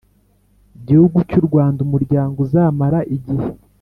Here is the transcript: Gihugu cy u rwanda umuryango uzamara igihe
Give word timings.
Gihugu 0.87 1.17
cy 1.29 1.35
u 1.41 1.43
rwanda 1.47 1.79
umuryango 1.87 2.37
uzamara 2.45 2.99
igihe 3.15 3.45